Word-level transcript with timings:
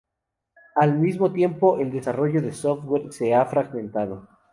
Al 0.77 0.95
mismo 0.97 1.31
tiempo, 1.31 1.77
el 1.77 1.91
desarrollo 1.91 2.41
de 2.41 2.53
software 2.53 3.13
se 3.13 3.35
ha 3.35 3.45
fragmentado. 3.45 4.27